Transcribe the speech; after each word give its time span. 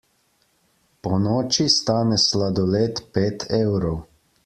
Ponoči 1.07 1.67
stane 1.75 2.19
sladoled 2.25 3.07
pet 3.19 3.51
evrov. 3.63 4.05